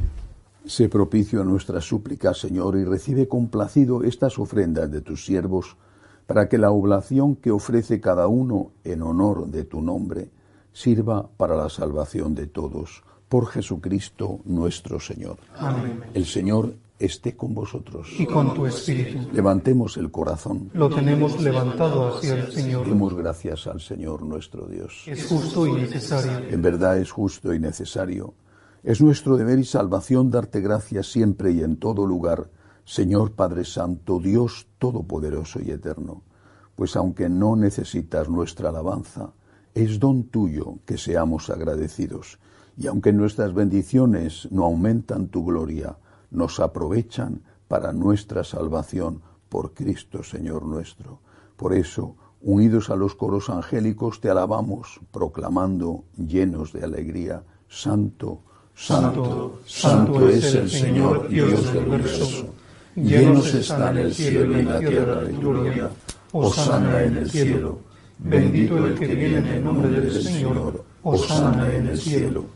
Sé 0.67 0.91
propicio 0.91 1.41
a 1.41 1.45
nuestras 1.45 1.85
súplicas, 1.85 2.37
Señor, 2.37 2.77
y 2.77 2.85
recibe 2.85 3.29
complacido 3.29 4.03
estas 4.03 4.39
ofrendas 4.39 4.91
de 4.91 5.01
tus 5.01 5.25
siervos, 5.25 5.79
para 6.27 6.51
que 6.51 6.59
la 6.59 6.71
oblación 6.71 7.37
que 7.37 7.51
ofrece 7.51 7.99
cada 7.99 8.29
uno 8.29 8.73
en 8.85 9.01
honor 9.01 9.47
de 9.47 9.65
tu 9.65 9.81
nombre 9.81 10.29
sirva 10.75 11.27
para 11.39 11.57
la 11.57 11.71
salvación 11.71 12.35
de 12.35 12.47
todos. 12.47 13.06
Por 13.29 13.47
Jesucristo 13.47 14.41
nuestro 14.45 15.01
Señor. 15.01 15.39
Amén. 15.57 16.05
El 16.15 16.27
Señor 16.27 16.75
esté 16.99 17.37
con 17.37 17.55
vosotros. 17.55 18.09
Y 18.19 18.27
con 18.27 18.55
tu 18.55 18.67
espíritu. 18.67 19.29
Levantemos 19.33 19.97
el 19.97 20.11
corazón. 20.11 20.71
Lo 20.73 20.89
tenemos 20.89 21.41
levantado 21.41 22.17
hacia 22.17 22.35
el 22.35 22.53
Señor. 22.53 22.87
Demos 22.87 23.15
gracias 23.15 23.67
al 23.67 23.81
Señor 23.81 24.23
nuestro 24.23 24.67
Dios. 24.67 25.03
Es 25.07 25.27
justo 25.27 25.67
y 25.67 25.73
necesario. 25.73 26.49
En 26.49 26.63
verdad 26.63 26.99
es 26.99 27.11
justo 27.11 27.53
y 27.53 27.59
necesario. 27.59 28.35
Es 28.83 29.01
nuestro 29.01 29.37
deber 29.37 29.59
y 29.59 29.65
salvación 29.65 30.31
darte 30.31 30.61
gracias 30.61 31.11
siempre 31.11 31.51
y 31.53 31.61
en 31.63 31.77
todo 31.77 32.07
lugar, 32.07 32.51
Señor 32.85 33.33
Padre 33.33 33.65
Santo, 33.65 34.21
Dios 34.21 34.69
Todopoderoso 34.79 35.61
y 35.61 35.73
Eterno. 35.73 36.23
Pues 36.77 36.95
aunque 36.95 37.29
no 37.29 37.57
necesitas 37.57 38.29
nuestra 38.29 38.69
alabanza, 38.69 39.33
es 39.75 39.99
don 39.99 40.25
tuyo 40.25 40.79
que 40.87 40.99
seamos 40.99 41.51
agradecidos. 41.51 42.39
Y 42.77 42.87
aunque 42.87 43.13
nuestras 43.13 43.55
bendiciones 43.55 44.49
no 44.51 44.65
aumentan 44.65 45.29
tu 45.29 45.45
gloria, 45.45 45.97
nos 46.31 46.61
aprovechan 46.61 47.43
para 47.69 47.93
nuestra 47.93 48.45
salvación 48.45 49.23
por 49.49 49.73
Cristo 49.73 50.23
Señor 50.23 50.65
nuestro. 50.65 51.21
Por 51.57 51.73
eso, 51.73 52.17
unidos 52.43 52.91
a 52.91 52.97
los 52.97 53.15
coros 53.15 53.49
angélicos, 53.49 54.21
te 54.21 54.29
alabamos, 54.29 55.01
proclamando, 55.11 56.05
llenos 56.17 56.73
de 56.73 56.85
alegría, 56.85 57.43
Santo, 57.69 58.41
Santo, 58.75 59.61
Santo 59.65 60.29
es 60.29 60.55
el 60.55 60.69
Señor 60.69 61.29
Dios 61.29 61.73
del 61.73 61.89
universo. 61.89 62.47
Llenos 62.95 63.55
están 63.55 63.97
el 63.97 64.15
cielo 64.15 64.59
y 64.59 64.63
la 64.65 64.79
tierra 64.79 65.23
de 65.23 65.33
tu 65.33 65.41
gloria. 65.41 65.91
Osana 66.33 67.03
en 67.03 67.17
el 67.17 67.31
cielo. 67.31 67.79
Bendito 68.19 68.87
el 68.87 68.99
que 68.99 69.07
viene 69.07 69.39
en 69.39 69.47
el 69.47 69.65
nombre 69.65 69.89
del 69.89 70.23
Señor. 70.23 70.85
Osana 71.03 71.75
en 71.75 71.89
el 71.89 71.99
cielo. 71.99 72.56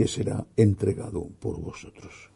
que 0.00 0.08
será 0.08 0.46
entregado 0.56 1.28
por 1.40 1.60
vosotros. 1.60 2.30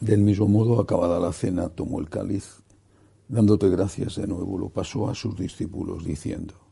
Del 0.00 0.20
mismo 0.20 0.48
modo, 0.48 0.78
acabada 0.78 1.18
la 1.18 1.32
cena, 1.32 1.70
tomó 1.70 1.98
el 1.98 2.10
cáliz, 2.10 2.62
dándote 3.26 3.70
gracias 3.70 4.16
de 4.16 4.26
nuevo, 4.26 4.58
lo 4.58 4.68
pasó 4.68 5.08
a 5.08 5.14
sus 5.14 5.34
discípulos, 5.38 6.04
diciendo, 6.04 6.71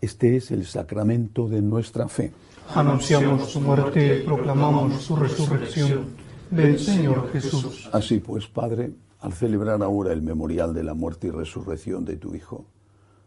Este 0.00 0.36
es 0.36 0.50
el 0.50 0.64
sacramento 0.66 1.48
de 1.48 1.60
nuestra 1.60 2.08
fe. 2.08 2.32
Anunciamos 2.74 3.50
su 3.50 3.60
muerte, 3.60 4.22
proclamamos 4.24 5.02
su 5.02 5.14
resurrección. 5.16 6.06
Ven, 6.50 6.78
Señor 6.78 7.30
Jesús. 7.32 7.88
Así 7.92 8.18
pues, 8.18 8.46
Padre, 8.46 8.92
al 9.20 9.32
celebrar 9.32 9.82
ahora 9.82 10.12
el 10.12 10.22
memorial 10.22 10.72
de 10.72 10.84
la 10.84 10.94
muerte 10.94 11.26
y 11.26 11.30
resurrección 11.30 12.04
de 12.04 12.16
tu 12.16 12.34
Hijo, 12.34 12.66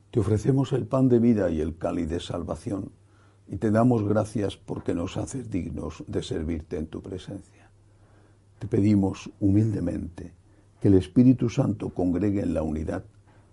te 0.09 0.19
ofrecemos 0.19 0.73
el 0.73 0.85
pan 0.85 1.09
de 1.09 1.19
vida 1.19 1.49
y 1.51 1.61
el 1.61 1.77
cáliz 1.77 2.09
de 2.09 2.19
salvación, 2.19 2.91
y 3.47 3.57
te 3.57 3.71
damos 3.71 4.03
gracias 4.07 4.57
porque 4.57 4.95
nos 4.95 5.17
haces 5.17 5.49
dignos 5.49 6.03
de 6.07 6.23
servirte 6.23 6.77
en 6.77 6.87
tu 6.87 7.01
presencia. 7.01 7.69
Te 8.59 8.67
pedimos 8.67 9.29
humildemente 9.39 10.33
que 10.81 10.87
el 10.87 10.95
Espíritu 10.95 11.49
Santo 11.49 11.89
congregue 11.89 12.41
en 12.41 12.53
la 12.53 12.63
unidad 12.63 13.03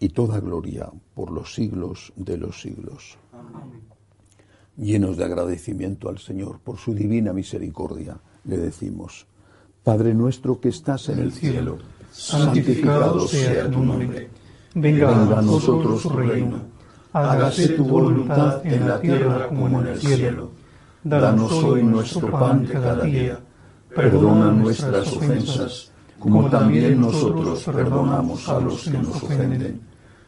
y 0.00 0.08
toda 0.08 0.40
gloria 0.40 0.90
por 1.14 1.30
los 1.30 1.54
siglos 1.54 2.12
de 2.16 2.38
los 2.38 2.60
siglos. 2.60 3.18
Llenos 4.76 5.18
de 5.18 5.24
agradecimiento 5.24 6.08
al 6.08 6.18
Señor 6.18 6.58
por 6.58 6.78
su 6.78 6.94
divina 6.94 7.34
misericordia, 7.34 8.18
le 8.44 8.56
decimos, 8.56 9.26
Padre 9.84 10.14
nuestro 10.14 10.58
que 10.58 10.70
estás 10.70 11.10
en 11.10 11.18
el 11.18 11.32
cielo, 11.32 11.78
santificado 12.10 13.28
sea 13.28 13.70
tu 13.70 13.84
nombre. 13.84 14.30
Venga 14.74 15.38
a 15.38 15.42
nosotros 15.42 16.02
tu 16.02 16.08
reino. 16.08 16.56
Hágase 17.12 17.70
tu 17.70 17.84
voluntad 17.84 18.64
en 18.64 18.88
la 18.88 19.00
tierra 19.00 19.48
como 19.48 19.80
en 19.80 19.86
el 19.86 20.00
cielo. 20.00 20.52
Danos 21.04 21.52
hoy 21.52 21.82
nuestro 21.82 22.30
pan 22.30 22.64
de 22.64 22.72
cada 22.72 23.04
día. 23.04 23.38
Perdona 23.94 24.50
nuestras 24.52 25.12
ofensas, 25.12 25.92
como 26.18 26.48
también 26.48 27.00
nosotros 27.00 27.64
perdonamos 27.64 28.48
a 28.48 28.60
los 28.60 28.84
que 28.84 28.96
nos 28.96 29.22
ofenden 29.22 29.89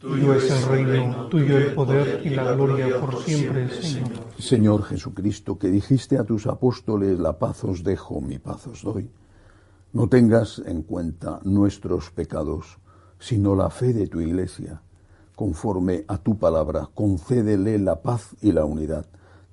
Tuyo 0.00 0.34
es 0.34 0.48
el 0.48 0.62
reino, 0.68 1.26
tuyo 1.26 1.58
el 1.58 1.74
poder 1.74 2.24
y 2.24 2.30
la 2.30 2.52
gloria 2.52 3.00
por 3.00 3.20
siempre, 3.20 3.68
Señor. 3.68 4.10
Señor 4.38 4.82
Jesucristo, 4.84 5.58
que 5.58 5.68
dijiste 5.68 6.18
a 6.18 6.24
tus 6.24 6.46
apóstoles, 6.46 7.18
la 7.18 7.36
paz 7.36 7.64
os 7.64 7.82
dejo, 7.82 8.20
mi 8.20 8.38
paz 8.38 8.68
os 8.68 8.82
doy. 8.82 9.10
No 9.92 10.08
tengas 10.08 10.62
en 10.64 10.82
cuenta 10.82 11.40
nuestros 11.42 12.12
pecados, 12.12 12.78
sino 13.18 13.56
la 13.56 13.70
fe 13.70 13.92
de 13.92 14.06
tu 14.06 14.20
iglesia. 14.20 14.80
Conforme 15.34 16.04
a 16.06 16.18
tu 16.18 16.38
palabra, 16.38 16.88
concédele 16.94 17.78
la 17.78 18.00
paz 18.00 18.36
y 18.40 18.52
la 18.52 18.64
unidad. 18.64 19.06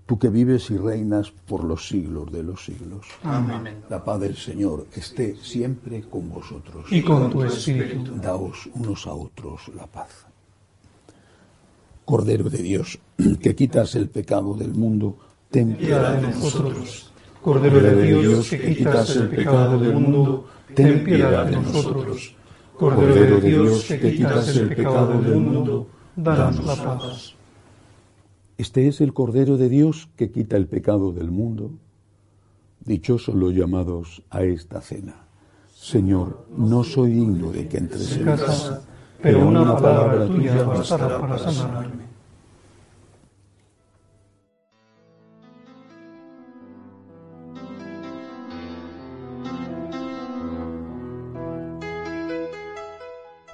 Tú 0.05 0.19
que 0.19 0.29
vives 0.29 0.69
y 0.69 0.77
reinas 0.77 1.31
por 1.31 1.63
los 1.63 1.87
siglos 1.87 2.31
de 2.31 2.43
los 2.43 2.63
siglos. 2.63 3.07
Amén. 3.23 3.83
La 3.89 4.03
paz 4.03 4.19
del 4.19 4.35
Señor 4.35 4.85
esté 4.93 5.35
siempre 5.37 6.03
con 6.07 6.29
vosotros. 6.29 6.85
Y 6.91 7.01
con 7.01 7.31
tu 7.31 7.41
espíritu. 7.43 8.15
Daos 8.21 8.69
unos 8.75 9.07
a 9.07 9.13
otros 9.13 9.71
la 9.75 9.87
paz. 9.87 10.27
Cordero 12.05 12.49
de 12.49 12.59
Dios, 12.59 12.99
que 13.41 13.55
quitas 13.55 13.95
el 13.95 14.09
pecado 14.09 14.53
del 14.53 14.73
mundo, 14.73 15.17
ten 15.49 15.75
piedad 15.75 16.21
de 16.21 16.27
nosotros. 16.27 17.11
Cordero 17.41 17.81
de 17.81 18.19
Dios, 18.19 18.49
que 18.49 18.75
quitas 18.75 19.15
el 19.15 19.29
pecado 19.29 19.79
del 19.79 19.93
mundo, 19.93 20.47
ten 20.73 21.03
piedad 21.03 21.45
de 21.45 21.57
nosotros. 21.57 22.35
Cordero 22.77 23.39
de 23.39 23.49
Dios, 23.49 23.83
que 23.85 24.11
quitas 24.15 24.55
el 24.55 24.69
pecado 24.69 25.21
del 25.21 25.35
mundo, 25.35 25.87
danos 26.15 26.63
la 26.63 26.75
paz. 26.75 27.35
Este 28.57 28.87
es 28.87 29.01
el 29.01 29.13
Cordero 29.13 29.57
de 29.57 29.67
Dios 29.67 30.07
que 30.15 30.31
quita 30.31 30.55
el 30.55 30.67
pecado 30.67 31.11
del 31.11 31.29
mundo. 31.29 31.71
Dichosos 32.79 33.35
los 33.35 33.53
llamados 33.53 34.23
a 34.29 34.43
esta 34.43 34.79
cena. 34.79 35.25
Señor, 35.73 36.45
no 36.55 36.83
soy 36.83 37.11
digno 37.11 37.51
de 37.51 37.67
que 37.67 37.77
entres 37.77 38.15
en 38.15 38.25
casa 38.25 38.81
pero 39.25 39.47
una 39.47 39.75
palabra 39.75 40.27
tuya 40.27 40.61
bastará 40.61 41.19
para 41.19 41.39
sanarme. 41.39 42.05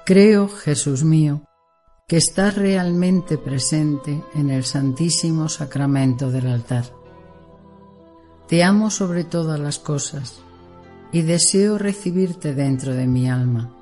Creo, 0.04 0.46
Jesús 0.48 1.04
mío, 1.04 1.40
que 2.06 2.18
estás 2.18 2.54
realmente 2.54 3.38
presente 3.38 4.22
en 4.34 4.50
el 4.50 4.64
Santísimo 4.64 5.48
Sacramento 5.48 6.30
del 6.30 6.48
altar. 6.48 6.84
Te 8.46 8.62
amo 8.62 8.90
sobre 8.90 9.24
todas 9.24 9.58
las 9.58 9.78
cosas 9.78 10.42
y 11.12 11.22
deseo 11.22 11.78
recibirte 11.78 12.52
dentro 12.52 12.92
de 12.92 13.06
mi 13.06 13.30
alma 13.30 13.81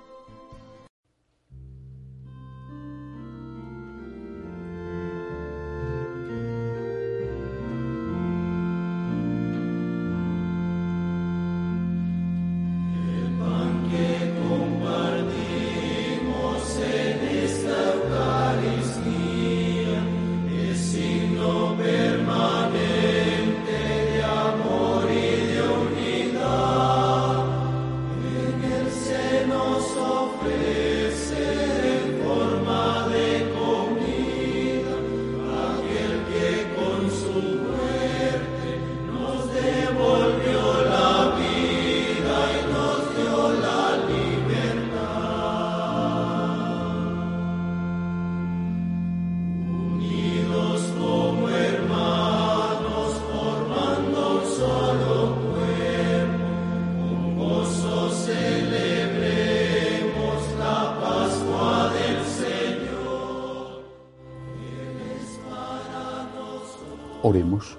Oremos. 67.31 67.77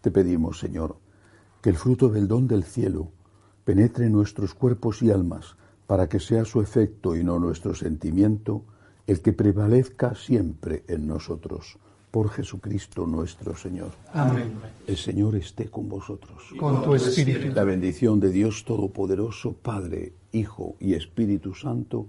Te 0.00 0.10
pedimos, 0.10 0.58
Señor, 0.58 0.96
que 1.62 1.70
el 1.70 1.76
fruto 1.76 2.08
del 2.08 2.26
don 2.26 2.48
del 2.48 2.64
cielo 2.64 3.12
penetre 3.64 4.06
en 4.06 4.12
nuestros 4.14 4.52
cuerpos 4.52 5.00
y 5.00 5.12
almas 5.12 5.54
para 5.86 6.08
que 6.08 6.18
sea 6.18 6.44
su 6.44 6.60
efecto 6.60 7.14
y 7.14 7.22
no 7.22 7.38
nuestro 7.38 7.72
sentimiento 7.72 8.64
el 9.06 9.20
que 9.20 9.32
prevalezca 9.32 10.16
siempre 10.16 10.82
en 10.88 11.06
nosotros. 11.06 11.78
Por 12.10 12.30
Jesucristo 12.30 13.06
nuestro 13.06 13.54
Señor. 13.54 13.92
Amén. 14.12 14.54
El 14.88 14.96
Señor 14.96 15.36
esté 15.36 15.70
con 15.70 15.88
vosotros. 15.88 16.42
Con 16.58 16.82
tu 16.82 16.96
espíritu. 16.96 17.54
La 17.54 17.62
bendición 17.62 18.18
de 18.18 18.32
Dios 18.32 18.64
Todopoderoso, 18.64 19.52
Padre, 19.52 20.14
Hijo 20.32 20.74
y 20.80 20.94
Espíritu 20.94 21.54
Santo, 21.54 22.08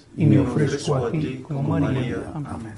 y 0.17 0.25
me 0.25 0.39
ofrezco 0.39 0.95
a 0.95 1.11
ti 1.11 1.43
como 1.47 1.79
María. 1.79 2.31
Amén. 2.33 2.73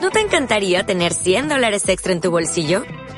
¿No 0.00 0.10
te 0.10 0.20
encantaría 0.20 0.86
tener 0.86 1.12
100 1.12 1.48
dólares 1.48 1.88
extra 1.88 2.12
en 2.12 2.20
tu 2.20 2.30
bolsillo? 2.30 2.82